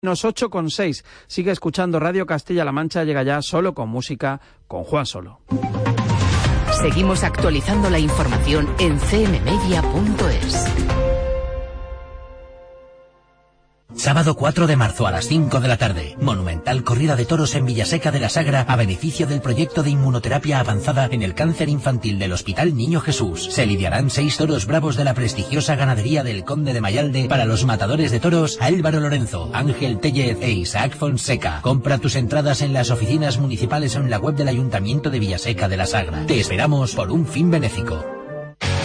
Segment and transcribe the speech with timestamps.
[0.00, 1.04] Nos 8 con 6.
[1.26, 3.02] Sigue escuchando Radio Castilla-La Mancha.
[3.02, 5.40] Llega ya solo con música con Juan Solo.
[6.80, 11.07] Seguimos actualizando la información en cmmedia.es.
[13.94, 16.14] Sábado 4 de marzo a las 5 de la tarde.
[16.20, 20.60] Monumental corrida de toros en Villaseca de la Sagra a beneficio del proyecto de inmunoterapia
[20.60, 23.48] avanzada en el cáncer infantil del Hospital Niño Jesús.
[23.50, 27.64] Se lidiarán seis toros bravos de la prestigiosa ganadería del Conde de Mayalde para los
[27.64, 31.60] matadores de toros Álvaro Lorenzo, Ángel Tellez e Isaac Fonseca.
[31.62, 35.66] Compra tus entradas en las oficinas municipales o en la web del Ayuntamiento de Villaseca
[35.66, 36.26] de la Sagra.
[36.26, 38.17] Te esperamos por un fin benéfico.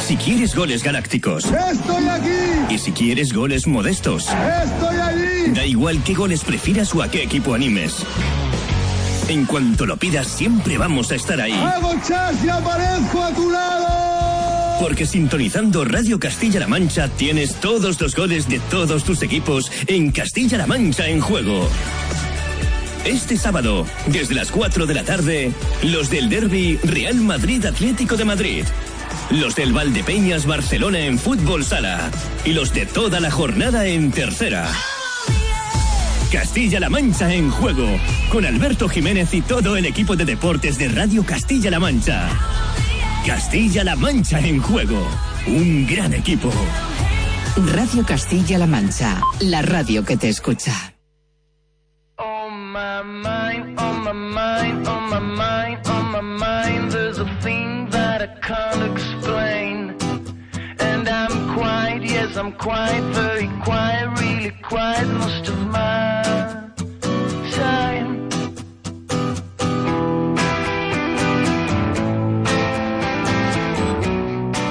[0.05, 1.45] Si quieres goles galácticos.
[1.45, 2.73] ¡Estoy aquí!
[2.73, 4.27] Y si quieres goles modestos.
[4.27, 5.51] ¡Estoy allí!
[5.53, 8.05] Da igual qué goles prefieras o a qué equipo animes.
[9.29, 11.53] En cuanto lo pidas, siempre vamos a estar ahí.
[11.53, 14.79] ¡Hago chas y aparezco a tu lado!
[14.81, 20.67] Porque sintonizando Radio Castilla-La Mancha tienes todos los goles de todos tus equipos en Castilla-La
[20.67, 21.69] Mancha en juego.
[23.05, 28.25] Este sábado, desde las 4 de la tarde, los del Derby Real Madrid Atlético de
[28.25, 28.65] Madrid
[29.29, 32.11] los del Valdepeñas Barcelona en fútbol sala
[32.45, 34.69] y los de toda la jornada en tercera.
[36.31, 37.87] Castilla-La Mancha en juego,
[38.31, 42.29] con Alberto Jiménez y todo el equipo de deportes de Radio Castilla-La Mancha.
[43.25, 45.07] Castilla-La Mancha en juego,
[45.45, 46.51] un gran equipo.
[47.73, 50.92] Radio Castilla-La Mancha, la radio que te escucha.
[62.63, 66.23] Quiet, very quiet, really quiet most of my
[67.51, 68.29] time.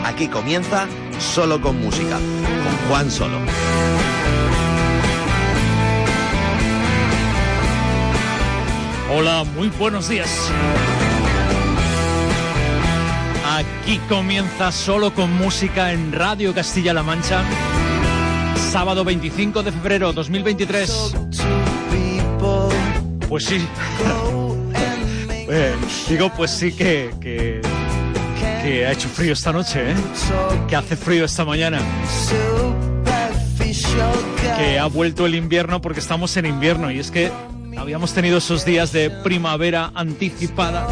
[0.07, 0.87] Aquí comienza
[1.19, 3.39] Solo con Música, con Juan Solo.
[9.15, 10.51] Hola, muy buenos días.
[13.55, 17.45] Aquí comienza solo con música en Radio Castilla-La Mancha.
[18.73, 21.15] Sábado 25 de febrero 2023.
[23.29, 23.67] Pues sí.
[25.55, 25.75] Eh,
[26.09, 27.61] digo, pues sí que, que,
[28.63, 29.95] que ha hecho frío esta noche, ¿eh?
[30.67, 31.79] Que hace frío esta mañana.
[34.57, 37.31] Que ha vuelto el invierno porque estamos en invierno y es que
[37.77, 40.87] habíamos tenido esos días de primavera anticipada.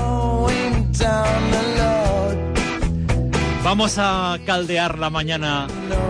[3.63, 5.67] Vamos a caldear la mañana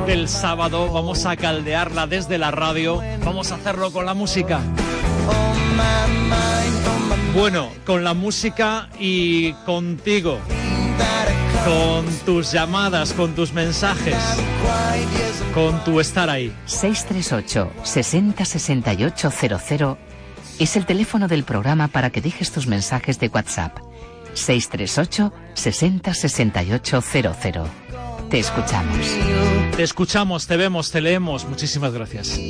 [0.06, 4.61] del sábado, vamos a caldearla desde la radio, vamos a hacerlo con la música.
[7.34, 10.39] Bueno, con la música y contigo,
[11.65, 14.16] con tus llamadas, con tus mensajes,
[15.53, 16.55] con tu estar ahí.
[16.66, 19.99] 638 60 68 00
[20.60, 23.78] es el teléfono del programa para que dejes tus mensajes de WhatsApp.
[24.34, 27.66] 638 60 68 00.
[28.31, 28.97] Te escuchamos.
[29.76, 31.44] Te escuchamos, te vemos, te leemos.
[31.47, 32.41] Muchísimas gracias.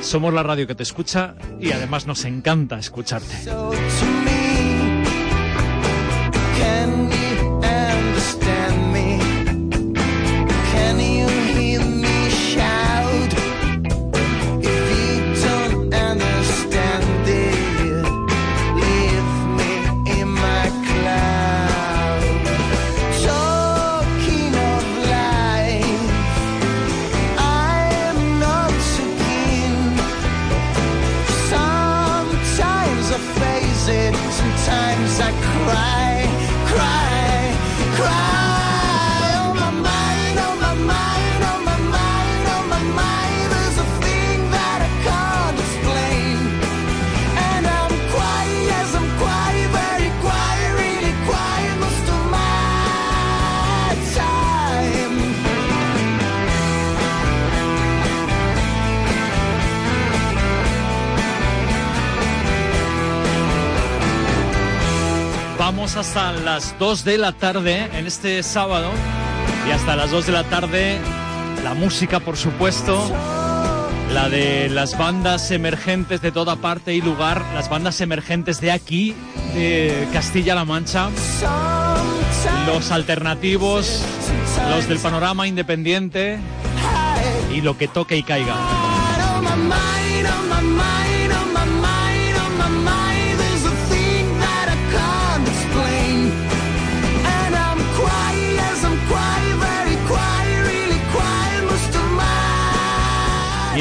[0.00, 3.34] Somos la radio que te escucha y además nos encanta escucharte.
[66.82, 68.90] 2 de la tarde en este sábado.
[69.68, 70.98] Y hasta las 2 de la tarde,
[71.62, 73.08] la música, por supuesto.
[74.12, 79.14] La de las bandas emergentes de toda parte y lugar, las bandas emergentes de aquí,
[79.54, 81.08] de Castilla-La Mancha,
[82.66, 84.02] los alternativos,
[84.68, 86.40] los del panorama independiente
[87.54, 88.56] y lo que toque y caiga.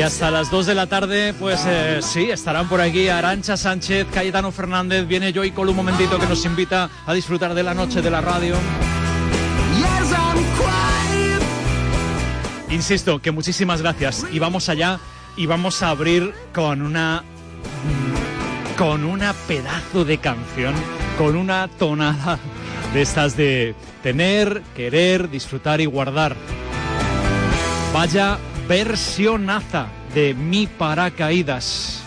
[0.02, 4.08] Y hasta las 2 de la tarde, pues eh, sí, estarán por aquí Arancha Sánchez,
[4.12, 8.02] Cayetano Fernández, viene Joy Col un momentito que nos invita a disfrutar de la noche
[8.02, 8.56] de la radio.
[12.72, 15.00] Insisto, que muchísimas gracias y vamos allá
[15.38, 20.74] y vamos a abrir con una mm, con una pedazo de canción,
[21.20, 22.40] con una tonada
[22.92, 26.36] de estas de tener, querer, disfrutar y guardar.
[27.94, 28.40] Vaya
[28.72, 32.04] versionaza de Mi Paracaídas.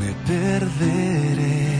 [0.00, 1.78] Me perderé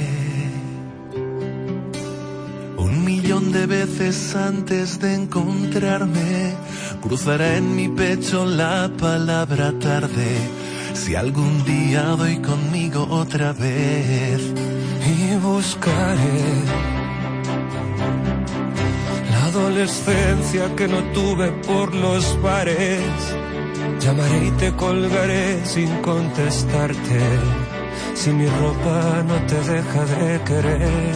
[2.77, 6.55] un millón de veces antes de encontrarme.
[7.03, 10.31] Cruzará en mi pecho la palabra tarde.
[10.95, 14.41] Si algún día doy conmigo otra vez
[15.13, 16.41] y buscaré
[19.33, 23.43] la adolescencia que no tuve por los bares.
[24.05, 27.21] Llamaré y te colgaré sin contestarte.
[28.15, 31.15] Si mi ropa no te deja de querer,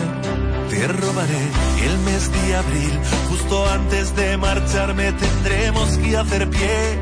[0.70, 1.44] te robaré
[1.84, 3.00] el mes de abril.
[3.28, 6.98] Justo antes de marcharme tendremos que hacer pie.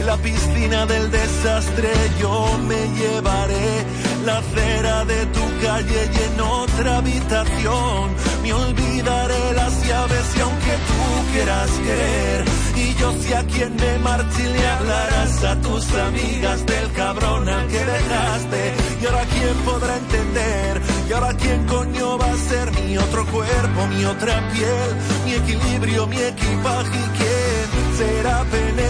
[0.00, 3.84] En la piscina del desastre yo me llevaré
[4.26, 8.04] la acera de tu calle y en otra habitación.
[8.42, 12.44] Me olvidaré las llaves y aunque tú quieras querer
[12.74, 17.48] y yo sé a quién me marche y le hablarás a tus amigas del cabrón
[17.48, 18.62] al que dejaste.
[19.00, 23.86] Y ahora quién podrá entender y ahora quién coño va a ser mi otro cuerpo,
[23.94, 24.90] mi otra piel,
[25.24, 28.85] mi equilibrio, mi equipaje y quién será Penélope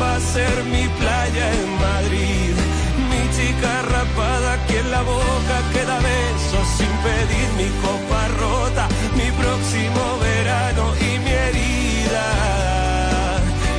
[0.00, 2.54] va a ser mi playa en Madrid?
[3.10, 8.84] Mi chica rapada que en la boca queda besos sin pedir mi copa rota,
[9.18, 12.26] mi próximo verano y mi herida.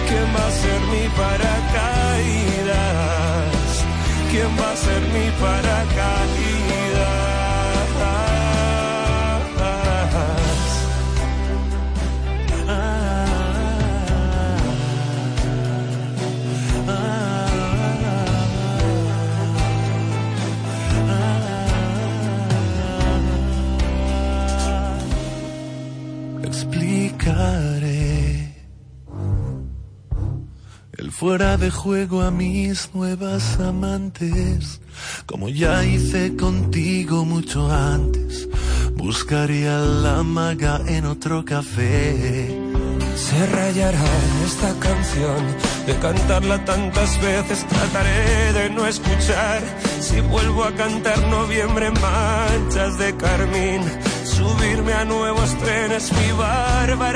[0.08, 2.64] ¿Quién va a ser mi paracaídas?
[4.32, 6.53] ¿Quién va a ser mi paracaídas?
[31.24, 34.82] Fuera de juego a mis nuevas amantes,
[35.26, 38.50] como ya hice contigo mucho antes.
[38.98, 42.54] Buscaría la maga en otro café.
[43.16, 44.04] Se rayará
[44.46, 45.42] esta canción
[45.88, 47.66] de cantarla tantas veces.
[47.70, 49.62] Trataré de no escuchar.
[50.02, 53.82] Si vuelvo a cantar noviembre, manchas de carmín.
[54.26, 57.14] Subirme a nuevos trenes, mi barba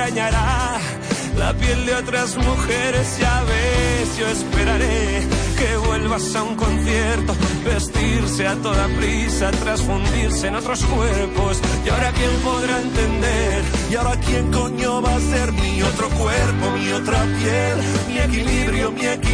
[1.37, 3.17] la piel de otras mujeres.
[3.19, 10.55] Ya ves, yo esperaré que vuelvas a un concierto, vestirse a toda prisa, transfundirse en
[10.55, 11.59] otros cuerpos.
[11.85, 16.71] Y ahora quién podrá entender, y ahora quién coño va a ser mi otro cuerpo,
[16.77, 17.77] mi otra piel,
[18.07, 19.26] mi equilibrio, mi equipaje.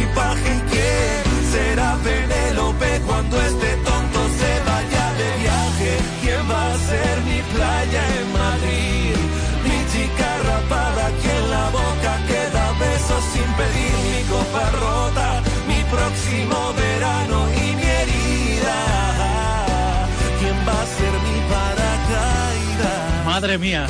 [23.44, 23.86] Madre mía.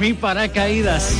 [0.00, 1.14] Mi paracaídas.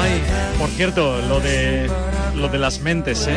[0.00, 0.22] Ay,
[0.56, 1.90] por cierto, lo de
[2.36, 3.36] lo de las mentes, ¿eh?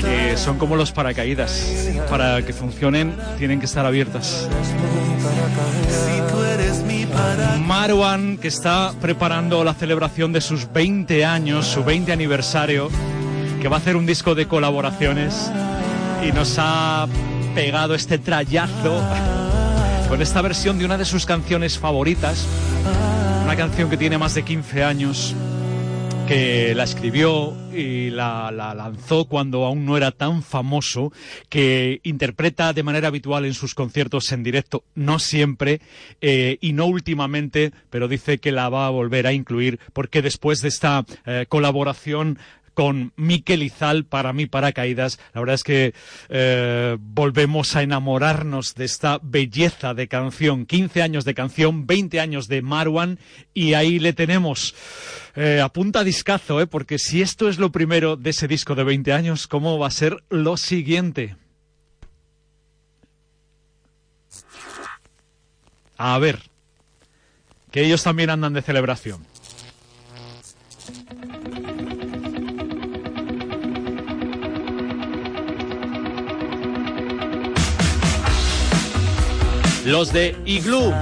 [0.00, 1.94] Que son como los paracaídas.
[2.10, 4.48] Para que funcionen tienen que estar abiertas.
[7.64, 12.88] Marwan, que está preparando la celebración de sus 20 años, su 20 aniversario,
[13.60, 15.52] que va a hacer un disco de colaboraciones
[16.28, 17.06] y nos ha
[17.54, 19.02] pegado este trayazo
[20.08, 22.46] con esta versión de una de sus canciones favoritas,
[23.44, 25.34] una canción que tiene más de 15 años
[26.26, 31.12] que la escribió y la, la, lanzó cuando aún no era tan famoso,
[31.48, 35.80] que interpreta de manera habitual en sus conciertos en directo, no siempre
[36.20, 40.62] eh, y no últimamente, pero dice que la va a volver a incluir porque después
[40.62, 42.38] de esta eh, colaboración
[42.74, 45.18] con Miquel Izal para mí paracaídas.
[45.34, 45.94] La verdad es que
[46.28, 50.66] eh, volvemos a enamorarnos de esta belleza de canción.
[50.66, 53.18] 15 años de canción, 20 años de Marwan
[53.54, 54.74] y ahí le tenemos.
[55.34, 56.66] Eh, a punta discazo, ¿eh?
[56.66, 59.90] porque si esto es lo primero de ese disco de 20 años, ¿cómo va a
[59.90, 61.36] ser lo siguiente?
[65.96, 66.40] A ver,
[67.70, 69.24] que ellos también andan de celebración.
[79.84, 80.92] Los de Igloo.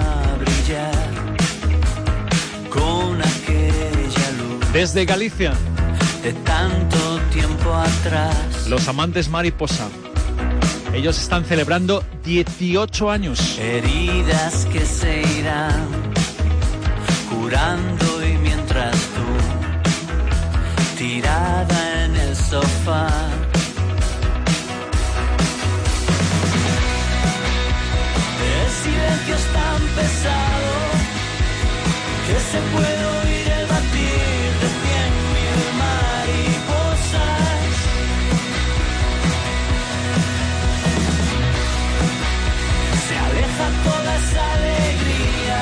[2.70, 5.52] con aquella luz Desde Galicia.
[6.22, 8.66] de tanto tiempo atrás.
[8.68, 9.88] Los amantes mariposa.
[10.92, 13.58] Ellos están celebrando 18 años.
[13.58, 15.86] Heridas que se irán
[17.30, 19.26] curando y mientras tú
[20.98, 23.08] tirada en el sofá.
[29.00, 30.72] Silencio es tan pesado
[32.26, 37.20] que se puede oír el batir de cien mil mariposas.
[43.08, 45.60] Se aleja toda esa alegría,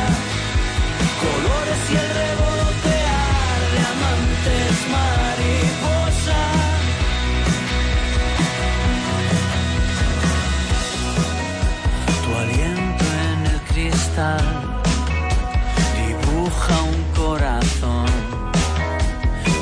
[1.23, 2.38] colores y el revolotear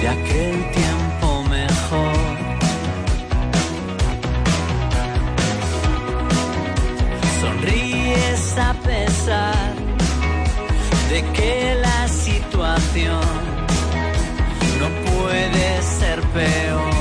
[0.08, 2.36] aquel tiempo mejor.
[7.40, 9.74] Sonríes a pesar
[11.10, 13.20] de que la situación
[14.80, 16.96] no puede ser peor.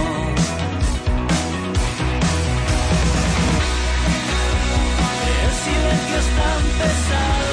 [5.43, 7.44] El silencio es tan pesado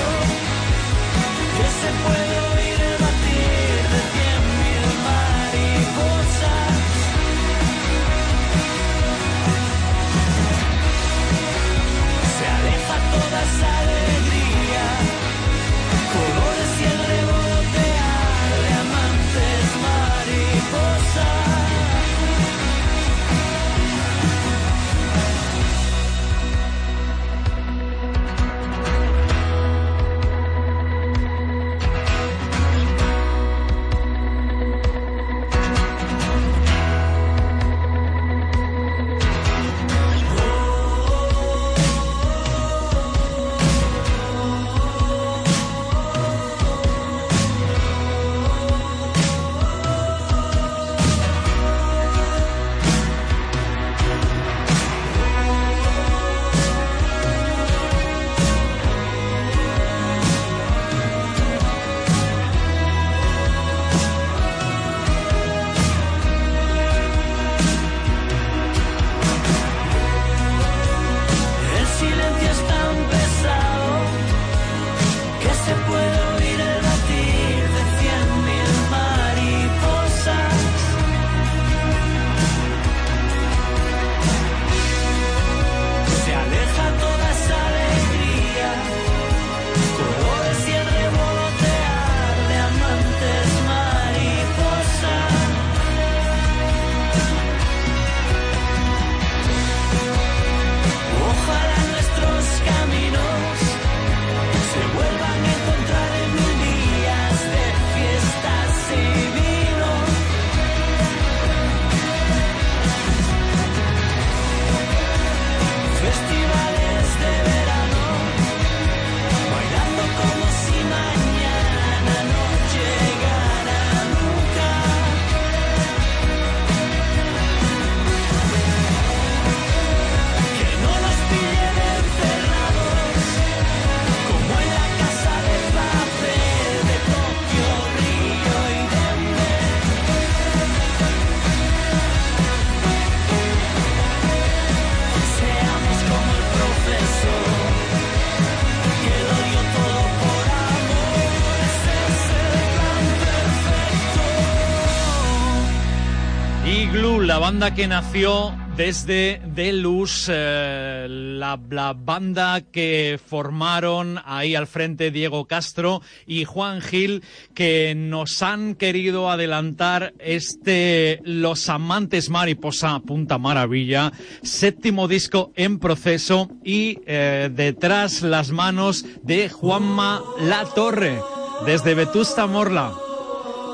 [157.70, 166.02] que nació desde Delus, eh, la, la banda que formaron ahí al frente Diego Castro
[166.26, 167.22] y Juan Gil,
[167.54, 176.50] que nos han querido adelantar este Los Amantes Mariposa, Punta Maravilla, séptimo disco en proceso
[176.64, 181.20] y eh, detrás las manos de Juanma La Torre,
[181.64, 182.92] desde Vetusta Morla.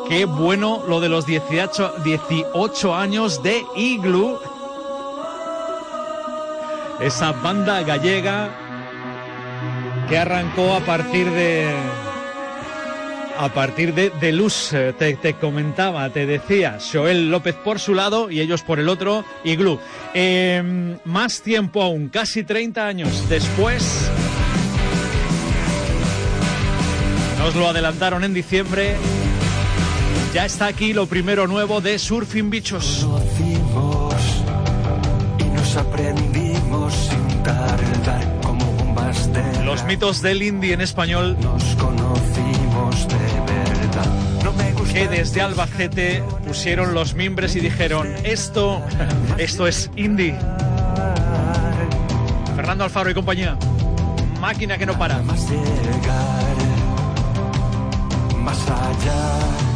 [0.08, 4.40] Qué bueno lo de los 18, 18 años de Igloo.
[6.98, 8.48] Esa banda gallega
[10.08, 11.66] que arrancó a partir de.
[13.38, 18.40] A partir de, de Luz, te, comentaba, te decía, Joel López por su lado y
[18.40, 19.78] ellos por el otro, Igloo.
[20.14, 24.10] Eh, más tiempo aún, casi 30 años después,
[27.38, 28.96] nos lo adelantaron en diciembre,
[30.32, 33.04] ya está aquí lo primero nuevo de Surfing Bichos.
[33.04, 34.14] conocimos
[35.38, 41.62] y nos aprendimos sin tardar como bombas de Los mitos del indie en español nos
[41.76, 43.16] conocimos de
[43.52, 44.06] verdad.
[44.44, 48.82] No me gusta que desde Albacete pusieron los mimbres y dijeron, esto,
[49.38, 50.36] esto es indie.
[52.56, 53.56] Fernando Alfaro y compañía.
[54.40, 55.22] Máquina que no para.
[55.22, 56.58] más llegar
[58.48, 59.67] más allá.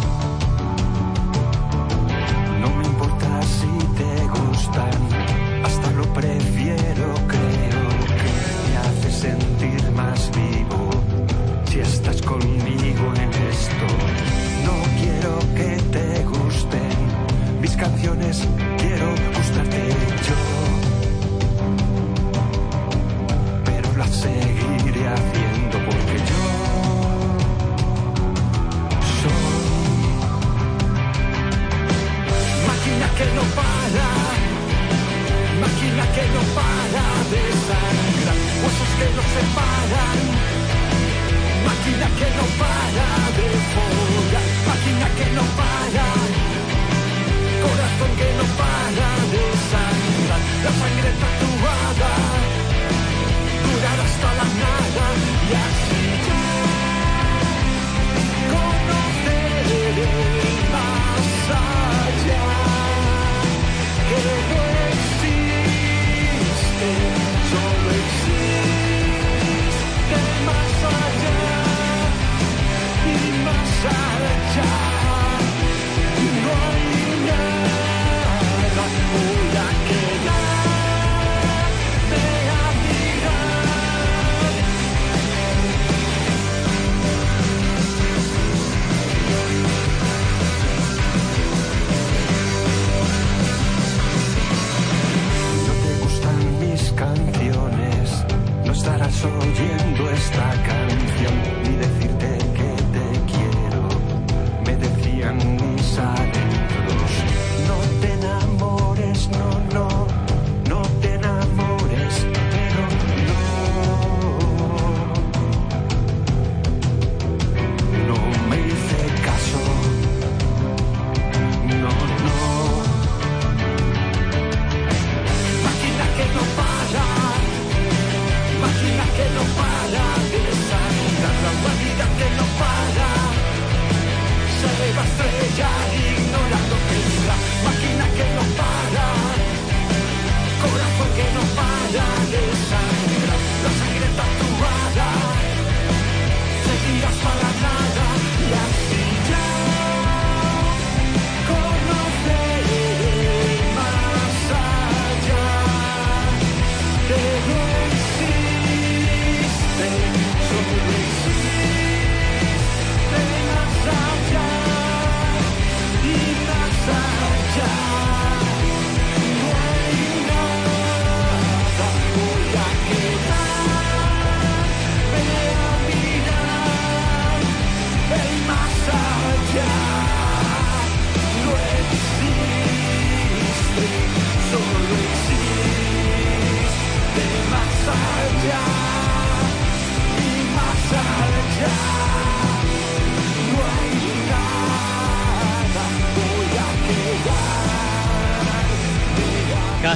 [3.58, 4.98] Si te gustan,
[5.64, 7.84] hasta lo prefiero, creo
[8.20, 8.32] que
[8.66, 10.90] me hace sentir más vivo.
[11.70, 13.86] Si estás conmigo en esto,
[14.66, 16.96] no quiero que te gusten
[17.60, 19.82] mis canciones, quiero gustarte
[20.28, 20.40] yo.
[23.64, 25.51] Pero las seguiré haciendo
[33.22, 34.08] que no para,
[35.62, 40.20] máquina que no para de sangrar, huesos que no se paran,
[41.66, 46.06] máquina que no para de follar, máquina que no para,
[47.62, 52.12] corazón que no para de sangrar, la sangre tatuada,
[53.66, 55.06] durar hasta la nada
[55.48, 56.42] y así ya
[58.52, 60.51] conoceré
[64.14, 64.71] que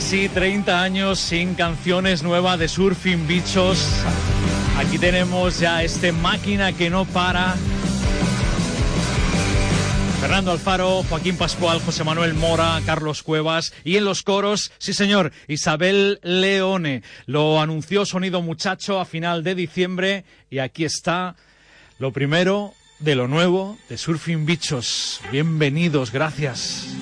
[0.07, 3.88] Casi 30 años sin canciones nuevas de Surfing Bichos.
[4.79, 7.57] Aquí tenemos ya este máquina que no para.
[10.21, 15.33] Fernando Alfaro, Joaquín Pascual, José Manuel Mora, Carlos Cuevas y en los coros, sí señor,
[15.49, 17.03] Isabel Leone.
[17.27, 21.35] Lo anunció Sonido Muchacho a final de diciembre y aquí está
[21.99, 25.21] lo primero de lo nuevo de Surfing Bichos.
[25.33, 26.95] Bienvenidos, gracias.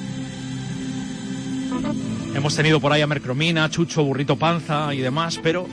[2.34, 5.66] Hemos tenido por ahí a Mercromina, Chucho, Burrito Panza y demás, pero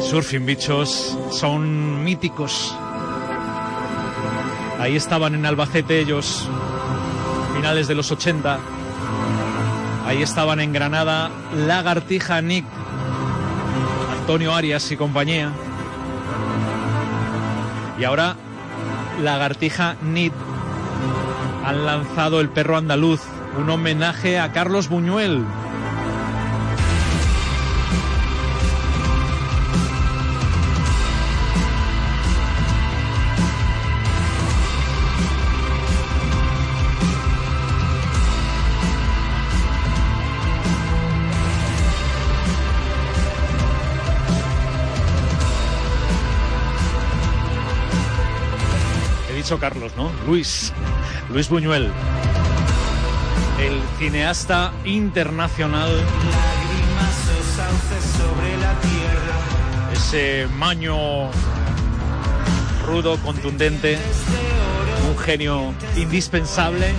[0.00, 2.74] Surfing Bichos son míticos.
[4.80, 6.48] Ahí estaban en Albacete ellos,
[7.54, 8.58] finales de los 80.
[10.06, 11.30] Ahí estaban en Granada
[11.66, 12.64] Lagartija Nick,
[14.20, 15.52] Antonio Arias y compañía.
[17.98, 18.36] Y ahora
[19.22, 20.32] Lagartija Nit
[21.64, 23.20] han lanzado El Perro Andaluz,
[23.58, 25.44] un homenaje a Carlos Buñuel.
[49.30, 50.10] He dicho Carlos, ¿no?
[50.26, 50.72] Luis.
[51.30, 51.90] Luis Buñuel.
[53.58, 55.90] El cineasta internacional.
[59.92, 61.30] Ese maño
[62.86, 63.98] rudo, contundente.
[65.08, 66.92] Un genio indispensable.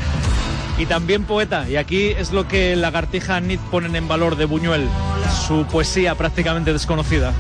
[0.80, 1.70] Y también poeta.
[1.70, 4.88] Y aquí es lo que Lagartija Nit ponen en valor de Buñuel.
[5.48, 7.34] Su poesía prácticamente desconocida.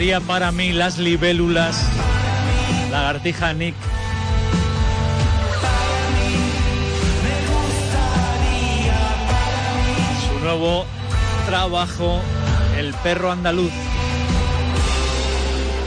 [0.00, 1.86] Me gustaría para mí las libélulas.
[2.90, 3.74] Lagartija Nick.
[10.26, 10.86] Su nuevo
[11.44, 12.22] trabajo,
[12.78, 13.72] El perro andaluz.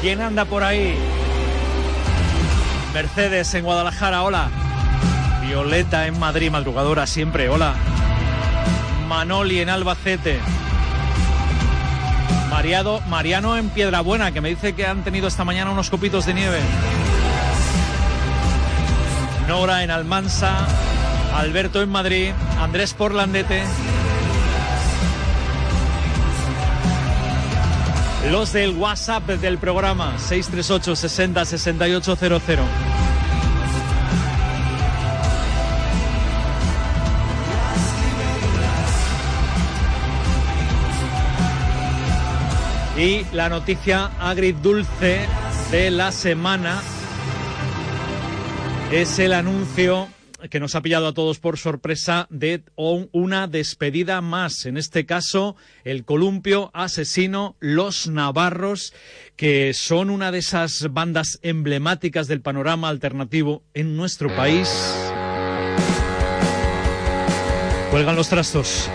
[0.02, 0.96] ¿Quién anda por ahí?
[2.94, 4.52] Mercedes en Guadalajara, hola.
[5.48, 7.74] Violeta en Madrid, madrugadora siempre, hola.
[9.08, 10.40] Manoli en Albacete.
[13.10, 16.60] Mariano en Piedrabuena, que me dice que han tenido esta mañana unos copitos de nieve.
[19.50, 20.66] Nora en Almansa,
[21.36, 23.64] Alberto en Madrid, Andrés Porlandete.
[28.32, 32.93] Los del WhatsApp del programa 638 60 6800.
[43.04, 45.20] Y la noticia agridulce
[45.72, 46.82] de la semana
[48.94, 50.08] es el anuncio
[50.50, 54.66] que nos ha pillado a todos por sorpresa de un- una despedida más.
[54.66, 58.94] En este caso, el columpio asesino Los Navarros,
[59.36, 64.70] que son una de esas bandas emblemáticas del panorama alternativo en nuestro país.
[67.92, 68.90] Cuelgan los trastos.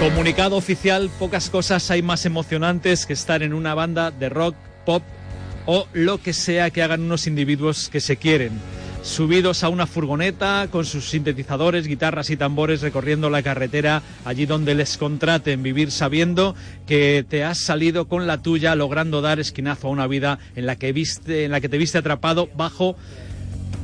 [0.00, 4.54] Comunicado oficial, pocas cosas hay más emocionantes que estar en una banda de rock,
[4.86, 5.02] pop
[5.66, 8.52] o lo que sea que hagan unos individuos que se quieren.
[9.02, 14.74] Subidos a una furgoneta con sus sintetizadores, guitarras y tambores recorriendo la carretera allí donde
[14.74, 16.54] les contraten, vivir sabiendo
[16.86, 20.76] que te has salido con la tuya logrando dar esquinazo a una vida en la
[20.76, 22.96] que viste, en la que te viste atrapado bajo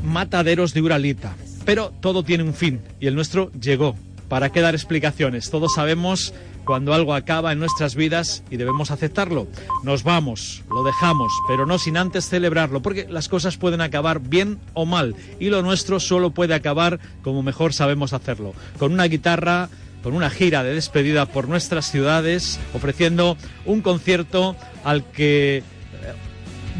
[0.02, 1.36] mataderos de Uralita.
[1.66, 3.96] Pero todo tiene un fin y el nuestro llegó.
[4.28, 5.50] ¿Para qué dar explicaciones?
[5.50, 6.34] Todos sabemos
[6.64, 9.46] cuando algo acaba en nuestras vidas y debemos aceptarlo.
[9.84, 14.58] Nos vamos, lo dejamos, pero no sin antes celebrarlo, porque las cosas pueden acabar bien
[14.74, 18.52] o mal y lo nuestro solo puede acabar como mejor sabemos hacerlo.
[18.78, 19.68] Con una guitarra,
[20.02, 25.62] con una gira de despedida por nuestras ciudades, ofreciendo un concierto al que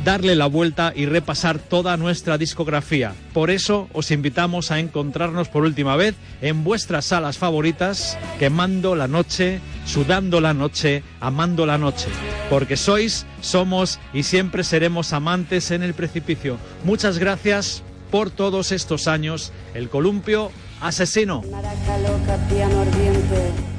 [0.07, 3.13] darle la vuelta y repasar toda nuestra discografía.
[3.33, 9.09] Por eso os invitamos a encontrarnos por última vez en vuestras salas favoritas, quemando la
[9.09, 12.07] noche, sudando la noche, amando la noche.
[12.49, 16.57] Porque sois, somos y siempre seremos amantes en el precipicio.
[16.85, 19.53] Muchas gracias por todos estos años.
[19.75, 21.43] El columpio asesino.
[21.51, 22.39] Maraca loca,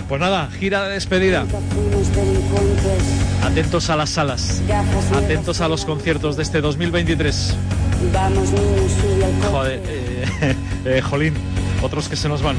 [0.07, 1.45] Pues nada, gira de despedida.
[3.43, 4.61] Atentos a las salas.
[5.13, 7.55] Atentos a los conciertos de este 2023.
[8.13, 9.47] Vamos niños, sube al coche.
[9.51, 11.33] Joder, eh, eh, Jolín,
[11.81, 12.55] otros que se nos van.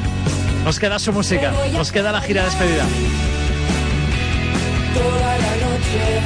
[0.65, 2.85] Nos queda su música, nos queda la gira de despedida.
[4.95, 6.21] toda la noche.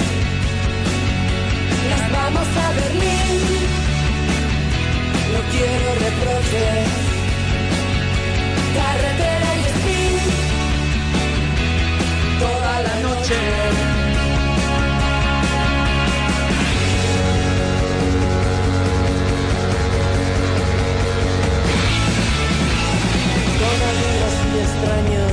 [1.90, 3.62] Nos vamos a Berlín.
[5.32, 7.02] No quiero reproches.
[24.54, 25.32] Y extraños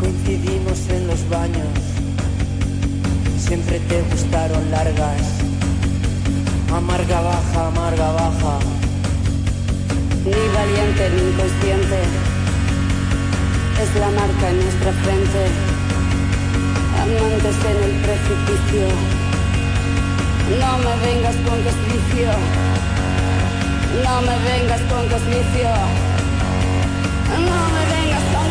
[0.00, 1.78] coincidimos en los baños.
[3.38, 5.22] Siempre te gustaron largas.
[6.74, 8.58] Amarga baja, amarga baja.
[10.24, 12.00] Ni valiente ni inconsciente.
[13.82, 15.75] Es la marca en nuestra frente.
[17.06, 18.88] Amantes en el precipicio.
[20.58, 22.32] No me vengas con vicio.
[24.02, 25.70] No me vengas con vicio.
[27.30, 28.46] No me vengas con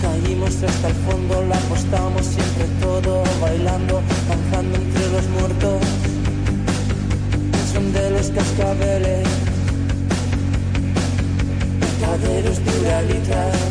[0.00, 1.59] caímos hasta el fondo, la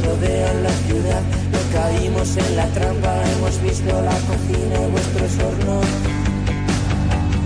[0.06, 1.22] rodean la ciudad.
[1.52, 5.86] No caímos en la trampa, hemos visto la cocina y vuestros hornos.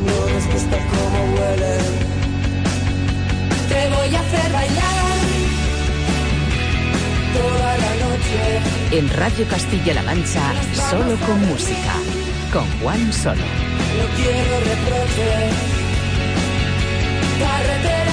[0.06, 1.86] No nos gusta cómo huelen.
[3.70, 4.94] Te voy a hacer bailar
[7.34, 8.98] toda la noche.
[8.98, 10.54] En Radio Castilla-La Mancha,
[10.90, 11.94] solo con música.
[12.52, 13.42] Con Juan Solo.
[13.98, 15.54] No quiero reproches.
[17.40, 18.13] Carretera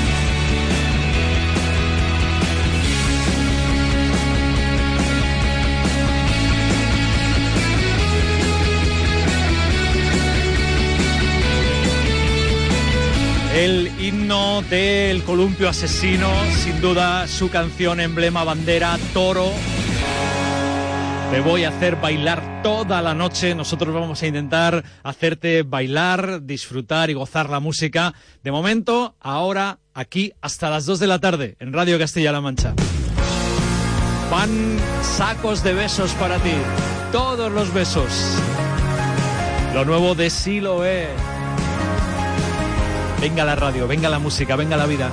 [13.53, 16.29] El himno del columpio asesino,
[16.63, 19.51] sin duda su canción emblema bandera, Toro.
[21.31, 23.53] Te voy a hacer bailar toda la noche.
[23.53, 28.13] Nosotros vamos a intentar hacerte bailar, disfrutar y gozar la música.
[28.41, 32.73] De momento, ahora, aquí hasta las 2 de la tarde en Radio Castilla-La Mancha.
[34.31, 36.53] Van sacos de besos para ti.
[37.11, 38.37] Todos los besos.
[39.73, 41.30] Lo nuevo de Siloé.
[43.21, 45.11] Venga la radio, venga la música, venga la vida.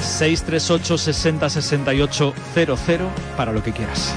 [0.00, 4.14] 638 60 68 00 para lo que quieras.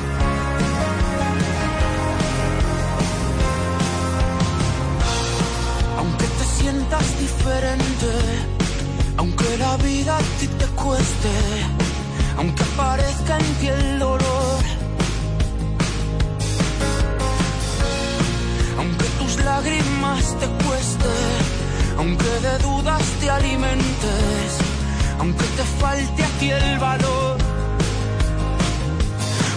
[5.97, 8.11] Aunque te sientas diferente,
[9.17, 11.29] aunque la vida a ti te cueste,
[12.37, 14.02] aunque aparezca en ti el
[19.73, 21.09] lágrimas te cueste,
[21.97, 24.57] aunque de dudas te alimentes,
[25.19, 27.37] aunque te falte a ti el valor,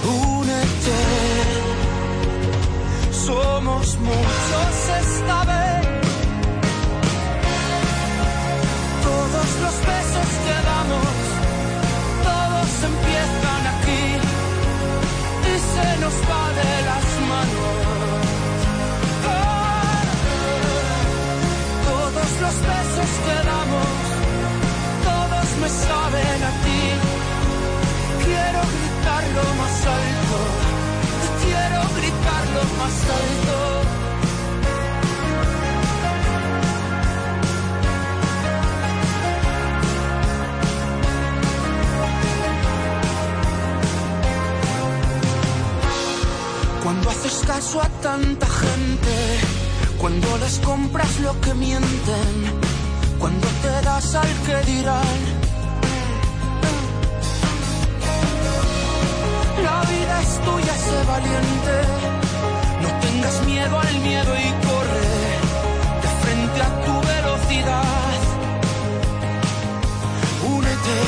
[0.05, 1.01] únete.
[3.27, 5.87] Somos muchos esta vez.
[9.03, 11.17] Todos los besos que damos,
[12.29, 14.05] todos empiezan aquí
[15.51, 17.96] y se nos va de las manos.
[22.40, 23.96] Los besos que damos,
[25.09, 26.83] todos me saben a ti.
[28.25, 30.38] Quiero gritarlo más alto,
[31.42, 33.57] quiero gritarlo más alto.
[46.83, 49.56] Cuando haces caso a tanta gente,
[49.99, 52.35] cuando les compras lo que mienten,
[53.19, 55.19] cuando te das al que dirán.
[59.63, 61.77] La vida es tuya, sé valiente,
[62.83, 65.09] no tengas miedo al miedo y corre
[66.03, 68.19] de frente a tu velocidad.
[70.57, 70.99] Únete,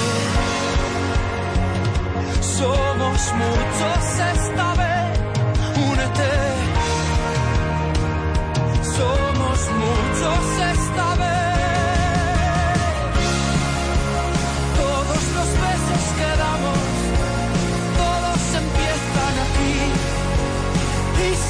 [2.40, 4.87] somos muchos esta vez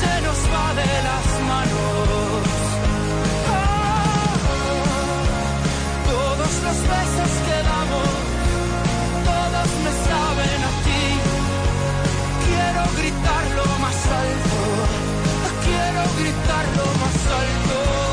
[0.01, 2.47] se nos va de las manos.
[3.49, 4.35] Ah,
[6.11, 8.13] todos los besos que damos,
[9.29, 11.05] todos me saben a ti.
[12.45, 14.59] Quiero gritarlo más alto,
[15.67, 18.08] quiero gritarlo más alto.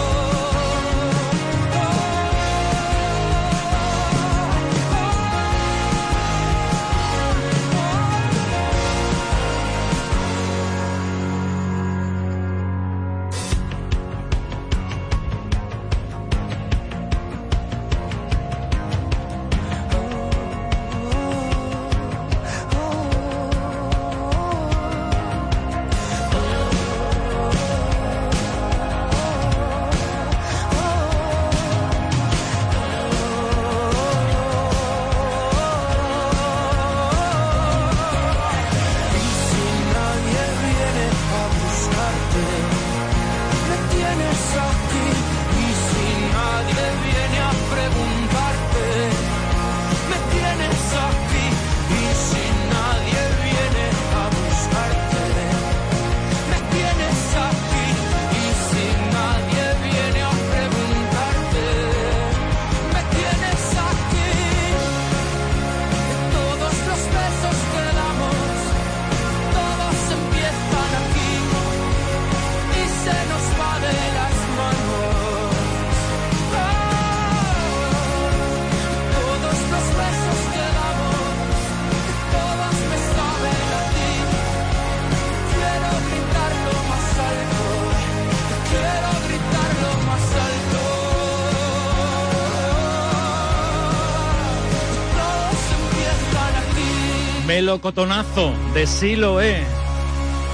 [97.75, 99.61] Melocotonazo de Siloé.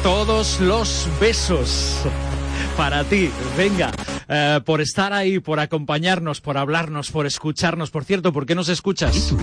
[0.02, 2.00] Todos los besos
[2.76, 3.30] para ti.
[3.56, 3.92] Venga,
[4.28, 7.92] eh, por estar ahí, por acompañarnos, por hablarnos, por escucharnos.
[7.92, 9.36] Por cierto, ¿por qué nos escuchas?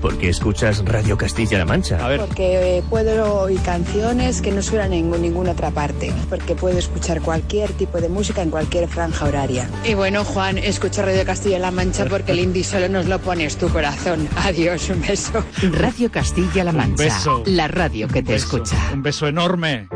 [0.00, 2.04] ¿Por qué escuchas Radio Castilla-La Mancha?
[2.04, 2.20] A ver.
[2.20, 6.12] Porque eh, puedo oír canciones que no suenan en ninguna otra parte.
[6.28, 9.68] Porque puedo escuchar cualquier tipo de música en cualquier franja horaria.
[9.84, 13.68] Y bueno, Juan, escucha Radio Castilla-La Mancha porque el indie solo nos lo pones tu
[13.68, 14.28] corazón.
[14.36, 15.44] Adiós, un beso.
[15.72, 17.04] Radio Castilla-La Mancha.
[17.04, 17.42] beso.
[17.46, 18.76] La radio que te beso, escucha.
[18.92, 19.88] Un beso enorme.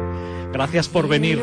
[0.53, 1.40] Gracias por venir.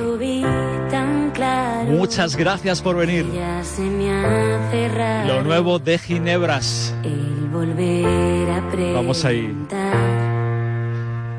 [1.90, 3.26] Muchas gracias por venir.
[3.34, 6.94] ya se me hace raro Lo nuevo de Ginebras.
[7.04, 8.94] el volver a.
[8.94, 9.56] Vamos ahí.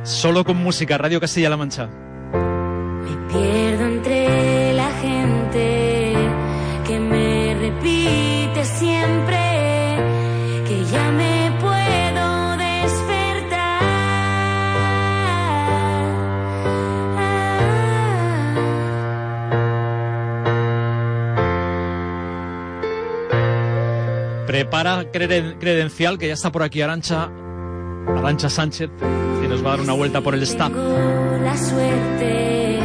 [0.03, 1.89] Solo con música, Radio Castilla-La Mancha.
[25.11, 27.31] Credencial, que ya está por aquí Arancha,
[28.17, 28.91] Arancha Sánchez,
[29.41, 30.73] que nos va a dar una vuelta por el staff.
[30.73, 32.79] La suerte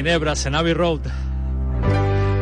[0.00, 1.00] en Abbey Road,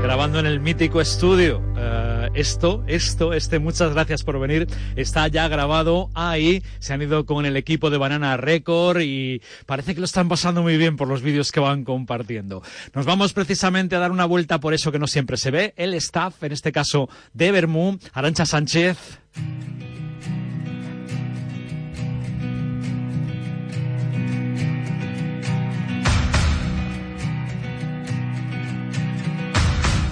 [0.00, 1.60] grabando en el mítico estudio.
[1.76, 4.68] Eh, esto, esto, este, muchas gracias por venir.
[4.94, 6.62] Está ya grabado ahí.
[6.78, 10.62] Se han ido con el equipo de Banana Record y parece que lo están pasando
[10.62, 12.62] muy bien por los vídeos que van compartiendo.
[12.94, 15.74] Nos vamos precisamente a dar una vuelta por eso que no siempre se ve.
[15.76, 18.96] El staff, en este caso de Bermú, Arancha Sánchez.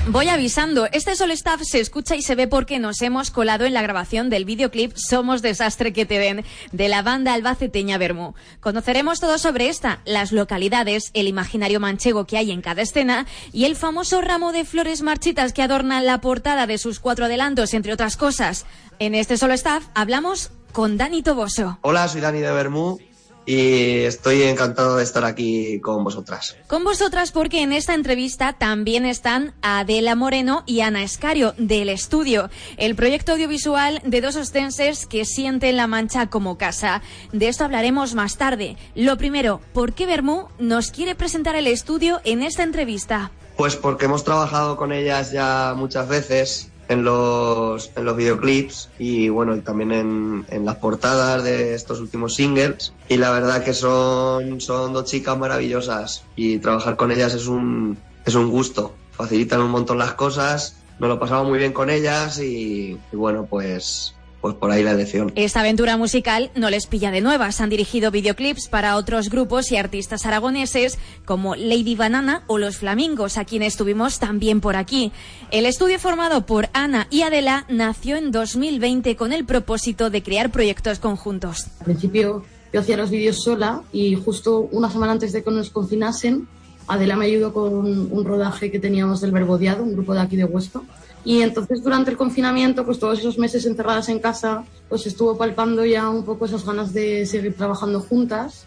[0.09, 3.75] Voy avisando, este Solo Staff se escucha y se ve porque nos hemos colado en
[3.75, 8.35] la grabación del videoclip Somos Desastre que te den de la banda albaceteña Bermú.
[8.61, 13.65] Conoceremos todo sobre esta, las localidades, el imaginario manchego que hay en cada escena y
[13.65, 17.93] el famoso ramo de flores marchitas que adornan la portada de sus cuatro adelantos, entre
[17.93, 18.65] otras cosas.
[19.01, 21.79] En este Solo Staff hablamos con Dani Toboso.
[21.83, 23.01] Hola, soy Dani de Bermú
[23.47, 26.57] y estoy encantado de estar aquí con vosotras.
[26.67, 32.51] Con vosotras porque en esta entrevista también están Adela Moreno y Ana Escario del estudio,
[32.77, 37.03] el proyecto audiovisual de dos ostenses que sienten La Mancha como casa.
[37.33, 38.77] De esto hablaremos más tarde.
[38.97, 43.31] Lo primero, ¿por qué Bermú nos quiere presentar el estudio en esta entrevista?
[43.57, 49.29] Pues porque hemos trabajado con ellas ya muchas veces en los, en los videoclips y
[49.29, 52.93] bueno, y también en, en las portadas de estos últimos singles.
[53.09, 57.99] Y la verdad que son, son dos chicas maravillosas y trabajar con ellas es un,
[58.25, 58.95] es un gusto.
[59.13, 63.47] Facilitan un montón las cosas, nos lo pasamos muy bien con ellas y, y bueno,
[63.49, 64.15] pues,
[64.47, 65.33] pues por ahí la elección.
[65.35, 67.61] Esta aventura musical no les pilla de nuevas.
[67.61, 73.39] Han dirigido videoclips para otros grupos y artistas aragoneses como Lady Banana o Los Flamingos,
[73.39, 75.11] a quienes tuvimos también por aquí.
[75.51, 80.53] El estudio formado por Ana y Adela nació en 2020 con el propósito de crear
[80.53, 81.67] proyectos conjuntos.
[81.81, 85.71] Al principio yo hacía los vídeos sola y justo una semana antes de que nos
[85.71, 86.47] confinasen,
[86.89, 90.45] Adela me ayudó con un rodaje que teníamos del Verbodiado, un grupo de aquí de
[90.45, 90.81] Huesca.
[91.25, 95.85] Y entonces durante el confinamiento, pues todos esos meses encerradas en casa, pues estuvo palpando
[95.85, 98.67] ya un poco esas ganas de seguir trabajando juntas.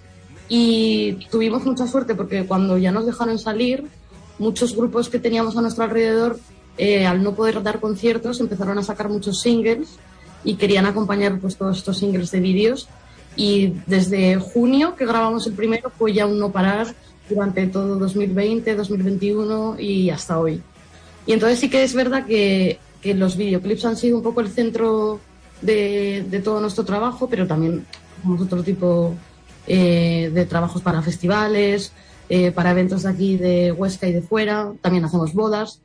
[0.50, 3.86] Y tuvimos mucha suerte porque cuando ya nos dejaron salir,
[4.40, 6.40] muchos grupos que teníamos a nuestro alrededor,
[6.78, 9.98] eh, al no poder dar conciertos, empezaron a sacar muchos singles
[10.44, 12.88] y querían acompañar pues todos estos singles de vídeos
[13.36, 16.96] Y desde junio que grabamos el primero fue ya un no parar
[17.30, 20.62] durante todo 2020, 2021 y hasta hoy.
[21.26, 24.50] Y entonces sí que es verdad que, que los videoclips han sido un poco el
[24.50, 25.20] centro
[25.62, 27.86] de, todo nuestro trabajo, pero también
[28.18, 29.16] hacemos otro tipo
[29.68, 31.94] eh, de trabajos para festivales,
[32.30, 35.82] eh, para eventos de aquí de Huesca y de fuera, también hacemos bodas,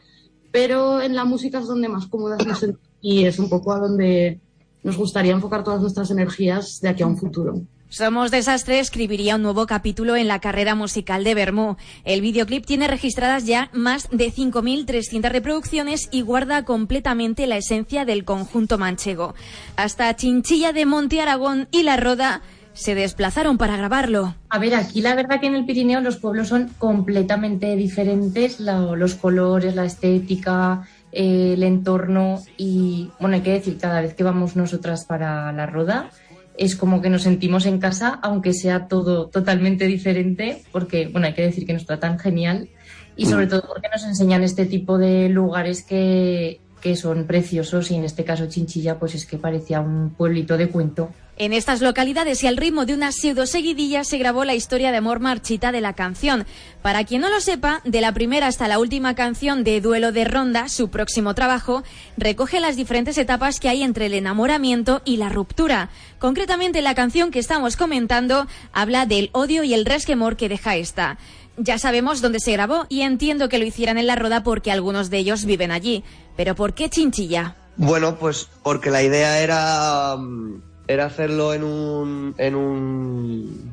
[0.51, 3.78] pero en la música es donde más cómodas nos sentimos y es un poco a
[3.78, 4.40] donde
[4.82, 7.61] nos gustaría enfocar todas nuestras energías de aquí a un futuro.
[7.97, 11.76] Somos Desastre escribiría un nuevo capítulo en la carrera musical de Bermú.
[12.05, 18.24] El videoclip tiene registradas ya más de 5.300 reproducciones y guarda completamente la esencia del
[18.24, 19.36] conjunto manchego.
[19.76, 22.42] Hasta Chinchilla de Monte Aragón y La Roda
[22.72, 24.34] se desplazaron para grabarlo.
[24.49, 29.14] A ver, aquí la verdad que en el Pirineo los pueblos son completamente diferentes, los
[29.14, 30.82] colores, la estética,
[31.12, 35.66] eh, el entorno y, bueno, hay que decir, cada vez que vamos nosotras para la
[35.66, 36.11] roda,
[36.57, 41.34] es como que nos sentimos en casa, aunque sea todo totalmente diferente, porque, bueno, hay
[41.34, 42.68] que decir que nos tratan genial
[43.16, 47.96] y sobre todo porque nos enseñan este tipo de lugares que, que son preciosos y
[47.96, 51.11] en este caso Chinchilla, pues es que parecía un pueblito de cuento.
[51.37, 54.99] En estas localidades y al ritmo de una pseudo seguidilla se grabó la historia de
[54.99, 56.47] amor marchita de la canción.
[56.80, 60.24] Para quien no lo sepa, de la primera hasta la última canción de Duelo de
[60.24, 61.82] Ronda, su próximo trabajo,
[62.16, 65.91] recoge las diferentes etapas que hay entre el enamoramiento y la ruptura.
[66.20, 71.18] Concretamente, la canción que estamos comentando habla del odio y el resquemor que deja esta.
[71.57, 75.11] Ya sabemos dónde se grabó y entiendo que lo hicieran en la roda porque algunos
[75.11, 76.05] de ellos viven allí.
[76.37, 77.57] Pero ¿por qué Chinchilla?
[77.76, 83.72] Bueno, pues porque la idea era, mm, era hacerlo en un, en un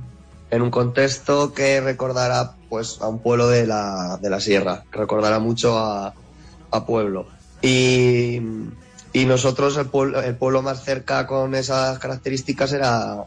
[0.51, 4.99] en un contexto que recordara pues a un pueblo de la, de la sierra, que
[4.99, 6.13] recordara mucho a,
[6.71, 7.27] a pueblo.
[7.61, 8.41] Y,
[9.13, 13.23] y nosotros el pueblo, el pueblo más cerca con esas características era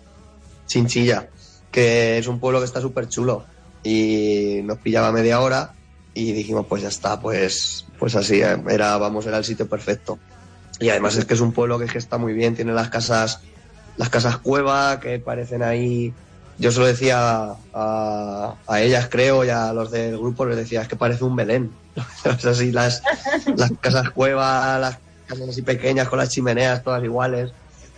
[0.66, 1.28] Chinchilla,
[1.70, 3.44] que es un pueblo que está súper chulo.
[3.82, 5.72] Y nos pillaba media hora
[6.14, 10.18] y dijimos, pues ya está, pues, pues así, eh, era, vamos, era el sitio perfecto.
[10.78, 12.88] Y además es que es un pueblo que, es que está muy bien, tiene las
[12.88, 13.40] casas,
[13.96, 16.12] las casas cueva que parecen ahí.
[16.58, 20.82] Yo se lo decía a, a ellas, creo, y a los del grupo, les decía,
[20.82, 21.72] es que parece un Belén.
[22.24, 23.02] así las,
[23.56, 27.52] las casas cueva, las casas así pequeñas con las chimeneas todas iguales.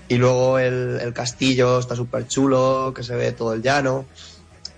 [0.08, 4.06] Y luego el, el castillo está súper chulo, que se ve todo el llano.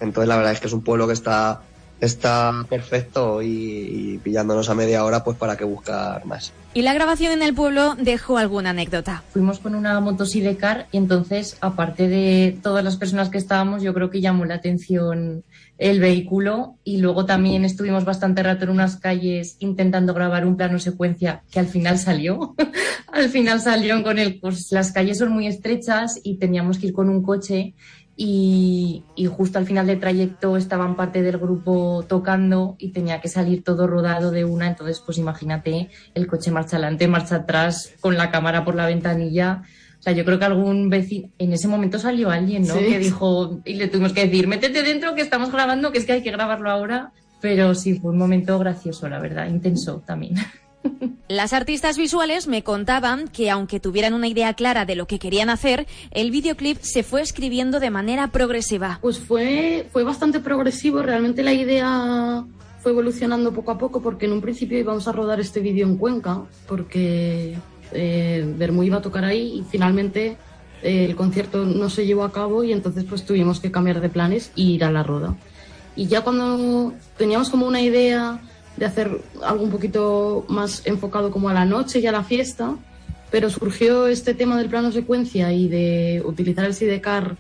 [0.01, 1.63] Entonces la verdad es que es un pueblo que está,
[2.01, 6.53] está perfecto y, y pillándonos a media hora pues para que buscar más.
[6.75, 9.25] Y la grabación en el pueblo dejó alguna anécdota.
[9.33, 14.11] Fuimos con una motosidecar y entonces, aparte de todas las personas que estábamos, yo creo
[14.11, 15.45] que llamó la atención
[15.79, 20.79] el vehículo y luego también estuvimos bastante rato en unas calles intentando grabar un plano
[20.79, 22.55] secuencia que al final salió.
[23.13, 26.93] al final salieron con el, pues las calles son muy estrechas y teníamos que ir
[26.93, 27.75] con un coche
[28.21, 33.29] y, y justo al final del trayecto estaban parte del grupo tocando y tenía que
[33.29, 38.17] salir todo rodado de una, entonces pues imagínate el coche marcha adelante, marcha atrás, con
[38.17, 39.63] la cámara por la ventanilla.
[40.01, 42.75] O sea, yo creo que algún vecino, en ese momento salió alguien, ¿no?
[42.75, 42.87] Sí.
[42.87, 46.15] Que dijo, y le tuvimos que decir, métete dentro que estamos grabando, que es que
[46.15, 47.13] hay que grabarlo ahora.
[47.41, 50.35] Pero sí, fue un momento gracioso, la verdad, intenso también.
[51.29, 55.51] Las artistas visuales me contaban que aunque tuvieran una idea clara de lo que querían
[55.51, 58.99] hacer, el videoclip se fue escribiendo de manera progresiva.
[59.03, 62.45] Pues fue, fue bastante progresivo, realmente la idea
[62.81, 65.97] fue evolucionando poco a poco porque en un principio íbamos a rodar este vídeo en
[65.97, 67.59] Cuenca porque
[67.93, 70.37] eh, iba a tocar ahí y finalmente
[70.83, 74.09] eh, el concierto no se llevó a cabo y entonces pues tuvimos que cambiar de
[74.09, 75.37] planes y ir a la roda.
[75.97, 78.41] Y ya cuando teníamos como una idea
[78.79, 82.77] de hacer algo un poquito más enfocado como a la noche y a la fiesta,
[83.31, 87.37] pero surgió este tema del plano secuencia y de utilizar el sidecar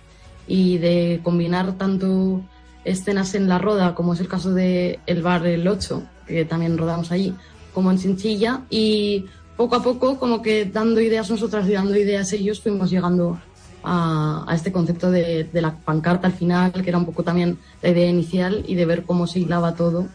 [0.46, 2.42] y de combinar tanto
[2.84, 6.76] escenas en la roda, como es el caso de El Bar El 8, que también
[6.76, 7.34] rodamos allí,
[7.72, 9.26] como en Chinchilla, y
[9.56, 13.38] poco a poco, como que dando ideas nosotras y dando ideas ellos, fuimos llegando
[13.84, 17.90] a, este concepto de, de la pancarta al final, que era un poco también la
[17.90, 20.08] idea inicial, y de ver cómo se hilaba todo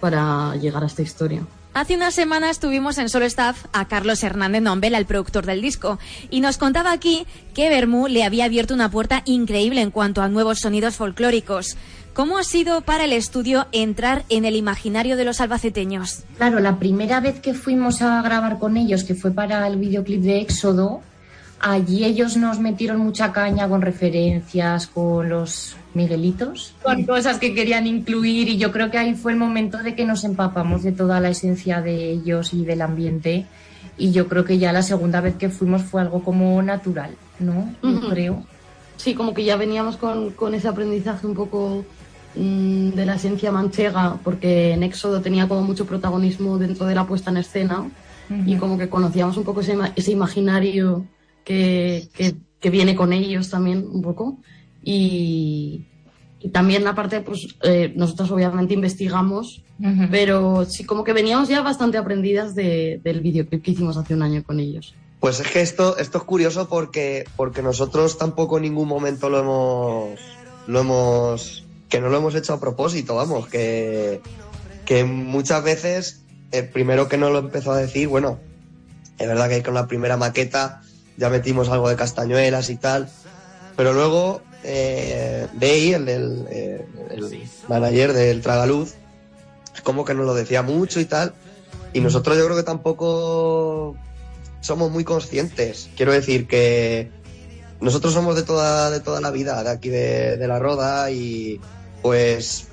[0.00, 1.42] para llegar a esta historia.
[1.72, 6.00] Hace unas semanas tuvimos en Solo Staff a Carlos Hernández Nombel, el productor del disco,
[6.28, 10.28] y nos contaba aquí que Bermú le había abierto una puerta increíble en cuanto a
[10.28, 11.76] nuevos sonidos folclóricos.
[12.12, 16.24] ¿Cómo ha sido para el estudio entrar en el imaginario de los albaceteños?
[16.38, 20.22] Claro, la primera vez que fuimos a grabar con ellos, que fue para el videoclip
[20.22, 21.02] de Éxodo,
[21.60, 27.86] allí ellos nos metieron mucha caña con referencias, con los Miguelitos, con cosas que querían
[27.86, 31.20] incluir y yo creo que ahí fue el momento de que nos empapamos de toda
[31.20, 33.50] la esencia de ellos y del ambiente
[33.96, 37.76] y yo creo que ya la segunda vez que fuimos fue algo como natural, ¿no?
[37.82, 38.08] Yo Ujú.
[38.08, 38.50] creo.
[38.96, 41.90] sí, como que ya veníamos con, con ese aprendizaje un poco
[42.34, 47.06] mm, de la esencia manchega, porque en Éxodo tenía como mucho protagonismo dentro de la
[47.06, 47.90] puesta en escena
[48.42, 51.10] y como que conocíamos un poco ese, ese imaginario
[51.44, 54.40] que, que, que viene con ellos también un poco.
[54.82, 55.86] Y,
[56.40, 59.62] y también aparte, pues eh, nosotros obviamente investigamos,
[60.10, 64.22] pero sí como que veníamos ya bastante aprendidas de- del videoclip que hicimos hace un
[64.22, 64.94] año con ellos.
[65.20, 69.38] Pues es que esto, esto es curioso porque, porque nosotros tampoco en ningún momento lo
[69.40, 70.20] hemos,
[70.66, 74.22] lo hemos, que no lo hemos hecho a propósito, vamos, que,
[74.84, 78.40] que muchas veces, el primero que nos lo empezó a decir, bueno,
[79.18, 80.80] es verdad que con la primera maqueta
[81.16, 83.08] ya metimos algo de castañuelas y tal,
[83.76, 88.94] pero luego eh, Day, el, del- eh, el manager del Tragaluz,
[89.82, 91.32] como que nos lo decía mucho y tal,
[91.92, 93.96] y nosotros yo creo que tampoco
[94.60, 95.88] somos muy conscientes.
[95.96, 97.10] Quiero decir que
[97.80, 101.58] nosotros somos de toda, de toda la vida, de aquí de, de la Roda, y
[102.02, 102.66] pues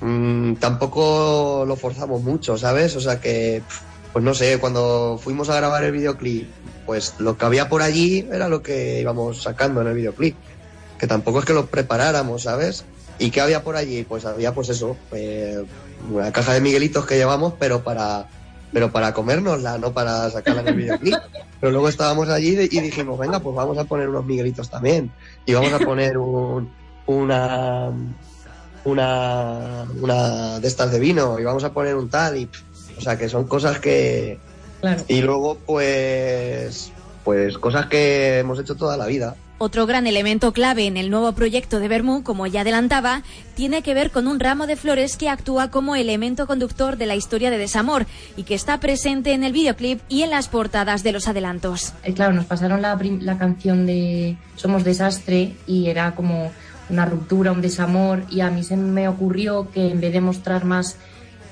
[0.00, 2.96] mm, tampoco lo forzamos mucho, ¿sabes?
[2.96, 3.62] O sea que,
[4.12, 6.48] pues no sé, cuando fuimos a grabar el videoclip,
[6.86, 10.36] pues lo que había por allí era lo que íbamos sacando en el videoclip.
[11.00, 12.84] Que tampoco es que lo preparáramos, ¿sabes?
[13.18, 14.04] ¿Y qué había por allí?
[14.04, 15.64] Pues había, pues eso, eh,
[16.10, 18.28] una caja de miguelitos que llevamos, pero para,
[18.72, 21.14] pero para comérnosla, no para sacarla en el videoclip.
[21.60, 25.12] Pero luego estábamos allí y dijimos, venga, pues vamos a poner unos miguelitos también.
[25.44, 26.72] Y vamos a poner un,
[27.04, 27.90] una,
[28.84, 32.38] una, una de estas de vino y vamos a poner un tal.
[32.38, 32.48] Y,
[32.96, 34.38] o sea, que son cosas que...
[35.06, 36.92] Y luego, pues,
[37.24, 39.36] pues cosas que hemos hecho toda la vida.
[39.62, 43.22] Otro gran elemento clave en el nuevo proyecto de Bermú, como ya adelantaba,
[43.54, 47.14] tiene que ver con un ramo de flores que actúa como elemento conductor de la
[47.14, 48.06] historia de desamor
[48.38, 51.92] y que está presente en el videoclip y en las portadas de los adelantos.
[52.04, 52.96] Eh, claro, nos pasaron la,
[53.36, 56.50] canción de Somos Desastre y era como
[56.88, 60.64] una ruptura, un desamor y a mí se me ocurrió que en vez de mostrar
[60.64, 60.96] más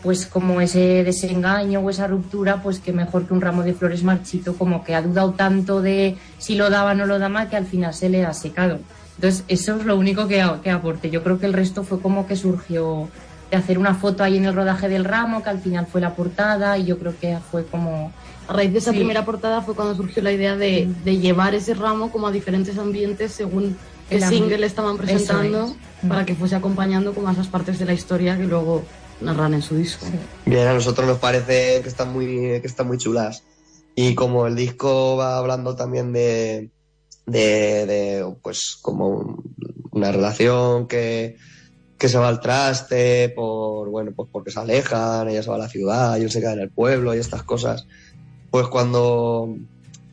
[0.02, 4.02] pues como ese desengaño o esa ruptura, pues que mejor que un ramo de flores
[4.04, 7.56] marchito, como que ha dudado tanto de si lo daba o no lo daba que
[7.56, 8.78] al final se le ha secado.
[9.16, 11.10] Entonces eso es lo único que, que aporté.
[11.10, 13.08] Yo creo que el resto fue como que surgió
[13.50, 16.14] de hacer una foto ahí en el rodaje del ramo, que al final fue la
[16.14, 18.12] portada y yo creo que fue como...
[18.46, 18.96] A raíz de esa Sí.
[18.98, 22.78] primera portada fue cuando surgió la idea de, de llevar ese ramo como a diferentes
[22.78, 23.76] ambientes según
[24.08, 26.08] El ambi- single estaban presentando es.
[26.08, 28.84] para que fuese acompañando como a esas partes de la historia que luego
[29.20, 30.06] narran en su disco.
[30.46, 32.26] Bien, a nosotros nos parece que están muy,
[32.60, 33.42] que están muy chulas.
[33.94, 36.70] Y como el disco va hablando también de,
[37.26, 39.54] de, de, pues como un-
[39.90, 41.36] una relación que,
[41.98, 45.60] que se va al traste por, bueno, pues porque se alejan, ella se va a
[45.60, 47.86] la ciudad y él se queda en el pueblo y estas cosas.
[48.50, 49.56] Pues cuando,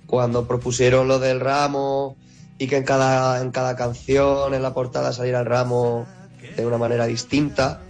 [0.07, 2.17] cuando propusieron lo del ramo
[2.57, 6.07] y que en cada, en cada canción, en la portada saliera el ramo
[6.57, 7.81] de una manera distinta,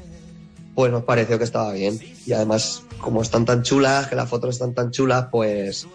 [0.76, 1.98] pues nos pareció que estaba bien.
[2.26, 5.88] Y además, como están tan chulas, que las fotos están tan chulas, pues,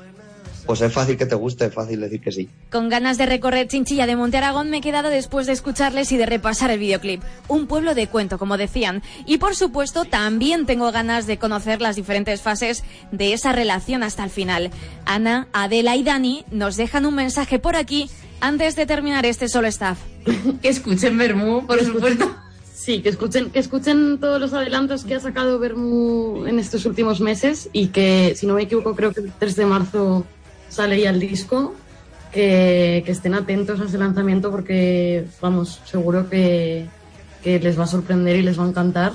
[0.65, 2.49] pues es fácil que te guste, es fácil decir que sí.
[2.71, 6.17] Con ganas de recorrer Chinchilla de Monte Aragón me he quedado después de escucharles y
[6.17, 7.23] de repasar el videoclip.
[7.47, 9.03] Un pueblo de cuento, como decían.
[9.27, 14.25] Y por supuesto, también tengo ganas de conocer las diferentes fases de esa relación hasta
[14.25, 14.71] el final.
[15.05, 18.11] Ana, Adela y Dani nos dejan un mensaje por aquí
[18.41, 19.99] antes de terminar este solo staff.
[20.63, 22.35] que escuchen Bermú, por supuesto.
[22.91, 27.21] Sí, que escuchen, que escuchen todos los adelantos que ha sacado Bermú en estos últimos
[27.21, 30.27] meses y que, si no me equivoco, creo que el 3 de marzo
[30.69, 31.73] sale ya el disco.
[32.33, 36.89] Que, que estén atentos a ese lanzamiento porque, vamos, seguro que,
[37.45, 39.13] que les va a sorprender y les va a encantar.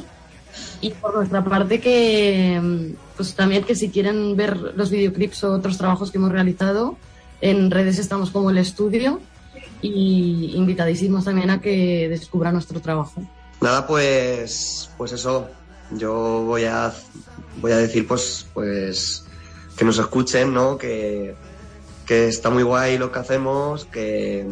[0.80, 5.78] Y por nuestra parte que, pues también que si quieren ver los videoclips o otros
[5.78, 6.96] trabajos que hemos realizado,
[7.42, 9.20] en redes estamos como el estudio
[9.82, 13.22] y invitadísimos también a que descubran nuestro trabajo.
[13.66, 15.50] Nada, pues, pues eso.
[15.90, 16.94] Yo voy a,
[17.60, 19.26] voy a decir, pues, pues,
[19.76, 20.78] que nos escuchen, ¿no?
[20.78, 21.34] Que,
[22.06, 24.46] que está muy guay lo que hacemos, que,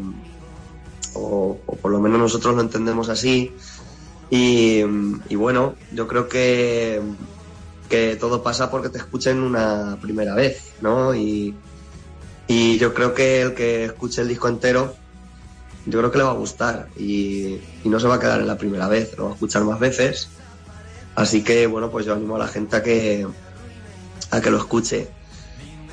[1.14, 3.54] o, por lo menos nosotros lo entendemos así.
[4.32, 4.82] Y,
[5.30, 7.00] y bueno, yo creo que,
[7.90, 11.14] que todo pasa porque te escuchen una primera vez, ¿no?
[11.14, 11.54] Y,
[12.48, 14.96] y yo creo que el que escuche el disco entero,
[15.86, 18.48] yo creo que le va a gustar y, y no se va a quedar en
[18.48, 20.30] la primera vez, lo va a escuchar más veces.
[21.16, 23.28] Así que bueno, pues yo animo a la gente a que,
[24.32, 25.08] a que lo escuche.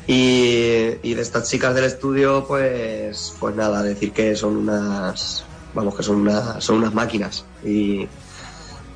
[0.07, 5.95] Y, y de estas chicas del estudio, pues, pues nada, decir que son unas, vamos,
[5.95, 7.45] que son unas, son unas máquinas.
[7.65, 8.09] Y,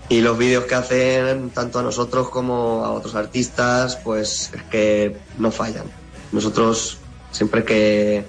[0.09, 5.17] y los vídeos que hacen, tanto a nosotros como a otros artistas, pues es que
[5.39, 5.85] no fallan.
[6.33, 6.99] Nosotros
[7.31, 8.25] siempre que,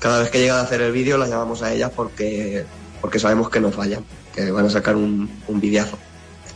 [0.00, 2.64] cada vez que llega a hacer el vídeo las llamamos a ellas porque,
[3.00, 5.98] porque sabemos que no fallan, que van a sacar un, un videazo.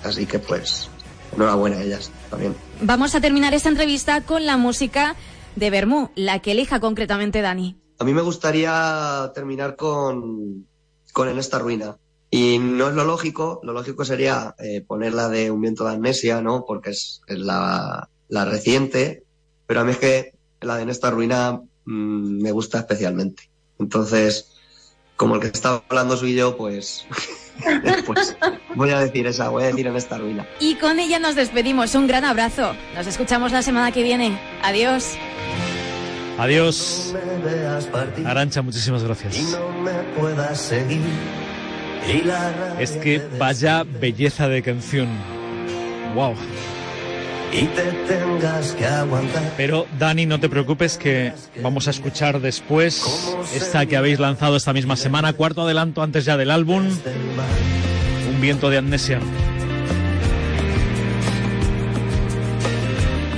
[0.03, 0.90] Así que pues,
[1.36, 2.57] enhorabuena a ellas también.
[2.80, 5.14] Vamos a terminar esta entrevista con la música
[5.57, 7.76] de Bermú, la que elija concretamente Dani.
[7.99, 10.66] A mí me gustaría terminar con,
[11.12, 11.97] con En esta ruina.
[12.30, 16.42] Y no es lo lógico, lo lógico sería eh, ponerla de Un viento de amnesia,
[16.42, 16.64] ¿no?
[16.66, 19.22] Porque es, es la, la reciente,
[19.66, 23.51] pero a mí es que la de En esta ruina mm, me gusta especialmente.
[23.78, 24.55] Entonces,
[25.16, 27.07] como el que está hablando soy yo, pues,
[28.07, 28.37] pues
[28.74, 30.47] voy a decir esa, voy a decir En esta ruina.
[30.61, 31.95] Y con ella nos despedimos.
[31.95, 32.74] Un gran abrazo.
[32.95, 34.39] Nos escuchamos la semana que viene.
[34.62, 35.14] Adiós.
[36.39, 37.14] Adiós.
[38.24, 39.57] Arancha, muchísimas gracias.
[42.78, 45.09] Es que vaya belleza de canción.
[46.14, 46.35] Wow.
[47.55, 49.52] Y te tengas que aguantar.
[49.57, 51.32] Pero Dani, no te preocupes que
[51.62, 56.36] vamos a escuchar después esta que habéis lanzado esta misma semana, cuarto adelanto antes ya
[56.36, 56.84] del álbum,
[58.34, 59.20] Un viento de amnesia.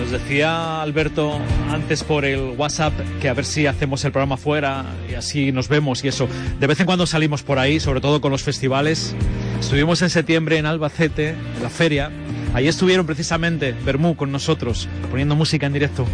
[0.00, 1.38] Nos decía Alberto
[1.70, 5.68] antes por el WhatsApp que a ver si hacemos el programa fuera y así nos
[5.68, 6.26] vemos y eso.
[6.58, 9.14] De vez en cuando salimos por ahí, sobre todo con los festivales.
[9.60, 12.10] Estuvimos en septiembre en Albacete, en la feria.
[12.54, 16.06] Ahí estuvieron precisamente Bermú con nosotros, poniendo música en directo.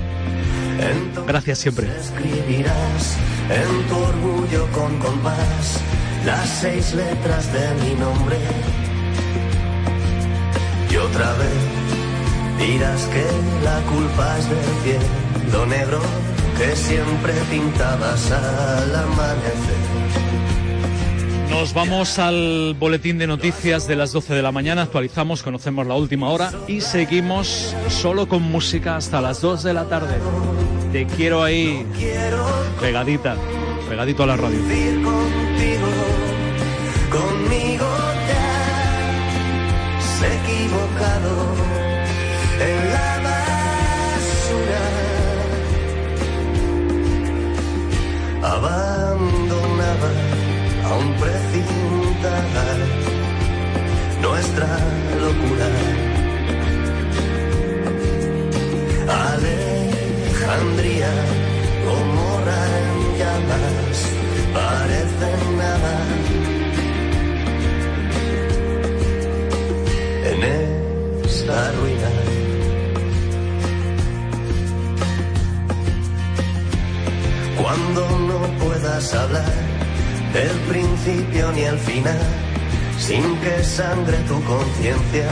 [1.26, 1.88] Gracias siempre.
[2.00, 3.16] Escribirás
[3.48, 5.80] en tu orgullo con compás
[6.24, 8.36] las seis letras de mi nombre.
[10.90, 13.24] Y otra vez dirás que
[13.64, 16.00] la culpa es del cielo negro
[16.58, 20.21] que siempre pintabas al amanecer.
[21.52, 25.94] Nos vamos al boletín de noticias de las 12 de la mañana, actualizamos, conocemos la
[25.94, 30.14] última hora y seguimos solo con música hasta las 2 de la tarde.
[30.92, 31.86] Te quiero ahí,
[32.80, 33.36] pegadita,
[33.86, 34.58] pegadito a la radio.
[37.10, 37.86] conmigo
[38.26, 38.32] te
[39.98, 41.54] has equivocado
[42.60, 43.20] en la
[44.40, 44.80] basura.
[48.56, 49.41] Abandonaba
[50.92, 52.61] a un
[83.76, 85.28] sangre tu conciencia.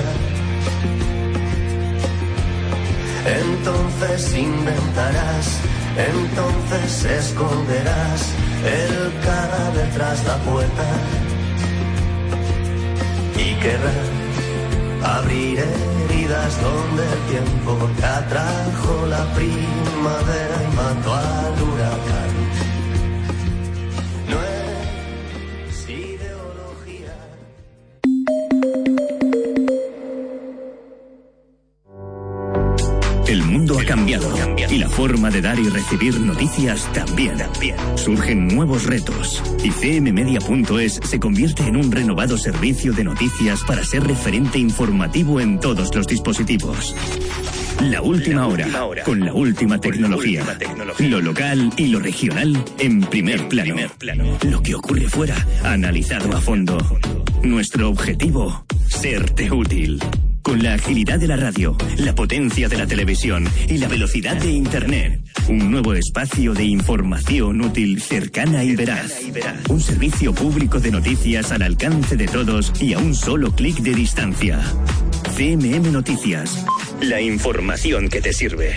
[3.27, 5.47] Entonces inventarás,
[6.15, 8.21] entonces esconderás
[8.65, 8.95] el
[9.27, 10.87] cara detrás la puerta
[13.37, 14.09] y querrás
[15.19, 17.73] abrir heridas donde el tiempo
[18.03, 22.50] atrajo la primavera y mató al huracán.
[35.41, 37.37] De dar y recibir noticias también.
[37.95, 44.05] Surgen nuevos retos y cmmedia.es se convierte en un renovado servicio de noticias para ser
[44.05, 46.95] referente informativo en todos los dispositivos.
[47.83, 48.69] La última hora,
[49.05, 50.45] con la última tecnología.
[50.99, 53.77] Lo local y lo regional en primer plano.
[54.43, 56.77] Lo que ocurre fuera, analizado a fondo.
[57.43, 60.01] Nuestro objetivo, serte útil.
[60.43, 64.51] Con la agilidad de la radio, la potencia de la televisión y la velocidad de
[64.51, 65.30] Internet.
[65.49, 69.21] Un nuevo espacio de información útil, cercana y veraz.
[69.69, 73.95] Un servicio público de noticias al alcance de todos y a un solo clic de
[73.95, 74.61] distancia.
[75.37, 76.65] CMM Noticias.
[77.01, 78.77] La información que te sirve.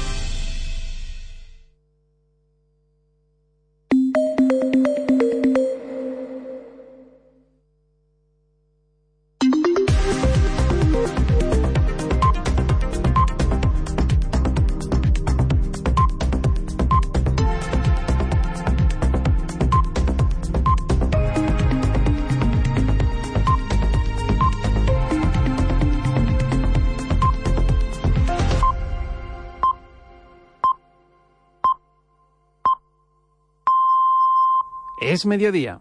[35.25, 35.79] Mediodía.